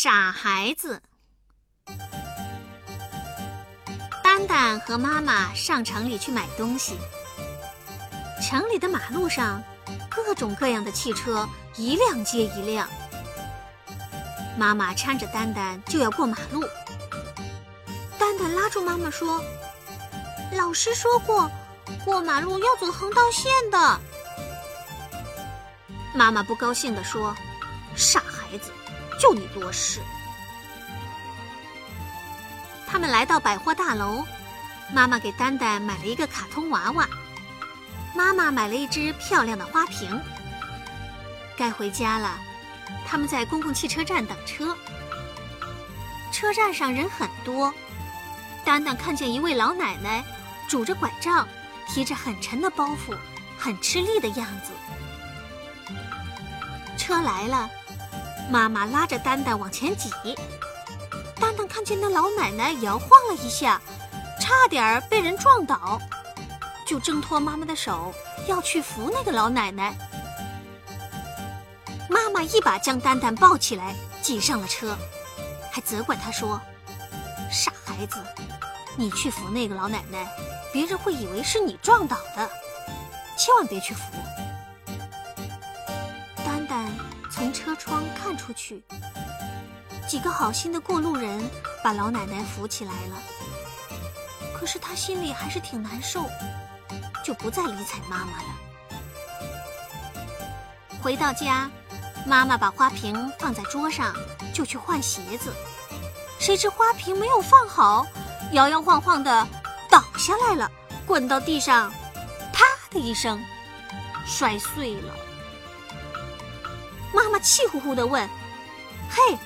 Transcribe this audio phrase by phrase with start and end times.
[0.00, 1.02] 傻孩子。
[4.22, 6.96] 丹丹和妈妈上城里去买东西。
[8.40, 9.60] 城里的马路上，
[10.08, 12.88] 各种各样的汽车一辆接一辆。
[14.56, 16.62] 妈妈搀着丹丹就要过马路，
[18.20, 19.42] 丹丹拉住妈妈说
[20.56, 21.50] ：“老师说过，
[22.04, 24.00] 过马路要走横道线的。”
[26.14, 27.34] 妈妈不高兴地说
[27.96, 28.70] ：“傻孩子，
[29.18, 30.00] 就你多事。”
[32.86, 34.24] 他们来到百货大楼，
[34.92, 37.06] 妈妈给丹丹买了一个卡通娃娃，
[38.14, 40.18] 妈妈买了一只漂亮的花瓶。
[41.56, 42.38] 该回家了，
[43.06, 44.74] 他们在公共汽车站等车。
[46.32, 47.72] 车站上人很多，
[48.64, 50.24] 丹丹看见一位老奶奶
[50.68, 51.46] 拄着拐杖，
[51.88, 53.16] 提着很沉的包袱，
[53.58, 54.72] 很吃力的样子。
[56.96, 57.68] 车来了，
[58.50, 60.10] 妈妈拉着丹丹往前挤。
[61.38, 63.80] 丹丹看见那老奶奶摇晃了一下，
[64.40, 66.00] 差点儿被人撞倒，
[66.86, 68.12] 就挣脱妈妈的手
[68.46, 69.94] 要去扶那个老奶奶。
[72.08, 74.96] 妈妈一把将丹丹抱起来，挤上了车，
[75.70, 76.60] 还责怪他说
[77.52, 78.16] ：“傻孩子，
[78.96, 80.26] 你去扶那个老奶奶，
[80.72, 82.50] 别人会以为是你撞倒的，
[83.36, 84.02] 千万别去扶。”
[87.30, 88.82] 从车窗看出去。
[90.08, 91.38] 几个好心的过路人
[91.84, 93.16] 把老奶奶扶起来了，
[94.58, 96.24] 可是她心里还是挺难受，
[97.22, 98.48] 就不再理睬妈妈了。
[101.02, 101.70] 回到家，
[102.26, 104.14] 妈妈把花瓶放在桌上，
[104.54, 105.52] 就去换鞋子，
[106.40, 108.06] 谁知花瓶没有放好，
[108.52, 109.46] 摇摇晃晃的
[109.90, 110.70] 倒下来了，
[111.06, 111.92] 滚到地上，
[112.50, 113.38] 啪的一声，
[114.26, 115.14] 摔碎了。
[117.12, 118.28] 妈妈气呼呼的问
[119.10, 119.38] ：“嘿！”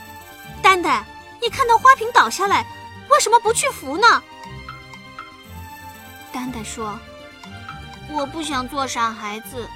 [0.62, 1.05] 丹丹，
[1.41, 2.64] 你看到花瓶倒下来，
[3.08, 4.22] 为什么不去扶呢？
[6.33, 6.98] 丹丹说
[8.11, 9.68] ：“我不想做傻孩子。”